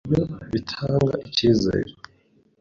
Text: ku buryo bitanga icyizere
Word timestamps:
ku 0.03 0.07
buryo 0.09 0.23
bitanga 0.51 1.13
icyizere 1.27 1.91